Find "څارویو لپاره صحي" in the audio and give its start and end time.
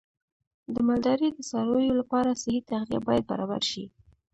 1.49-2.61